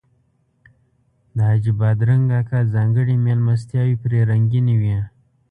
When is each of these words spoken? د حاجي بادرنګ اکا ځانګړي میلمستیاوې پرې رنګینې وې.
د 1.35 1.37
حاجي 1.49 1.71
بادرنګ 1.79 2.25
اکا 2.41 2.59
ځانګړي 2.73 3.15
میلمستیاوې 3.25 3.95
پرې 4.03 4.19
رنګینې 4.31 4.75
وې. 4.81 4.97